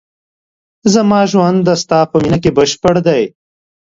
زما 0.93 1.19
ژوند 1.31 1.57
د 1.67 1.69
ستا 1.81 1.99
په 2.09 2.15
مینه 2.21 2.37
کې 2.43 2.51
بشپړ 2.57 2.95
دی. 3.07 3.23